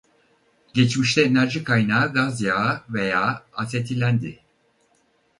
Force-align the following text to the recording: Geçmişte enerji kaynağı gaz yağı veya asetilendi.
Geçmişte 0.73 1.21
enerji 1.21 1.63
kaynağı 1.63 2.13
gaz 2.13 2.41
yağı 2.41 2.83
veya 2.89 3.43
asetilendi. 3.53 4.39